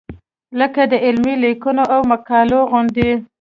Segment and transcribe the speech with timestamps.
[0.59, 3.09] لکه د علمي لیکنو او مقالو غوندې.